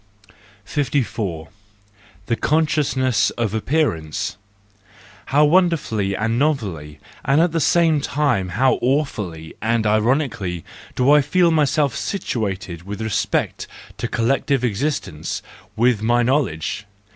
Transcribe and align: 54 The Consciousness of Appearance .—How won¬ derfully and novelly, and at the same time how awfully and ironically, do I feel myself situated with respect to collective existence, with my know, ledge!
54 0.65 1.49
The 2.25 2.35
Consciousness 2.35 3.29
of 3.37 3.53
Appearance 3.53 4.35
.—How 5.27 5.45
won¬ 5.45 5.69
derfully 5.69 6.15
and 6.19 6.39
novelly, 6.41 6.97
and 7.23 7.39
at 7.39 7.51
the 7.51 7.59
same 7.59 8.01
time 8.01 8.49
how 8.57 8.79
awfully 8.81 9.53
and 9.61 9.85
ironically, 9.85 10.65
do 10.95 11.11
I 11.11 11.21
feel 11.21 11.51
myself 11.51 11.95
situated 11.95 12.81
with 12.81 12.99
respect 12.99 13.67
to 13.99 14.07
collective 14.07 14.63
existence, 14.63 15.43
with 15.75 16.01
my 16.01 16.23
know, 16.23 16.39
ledge! 16.41 16.87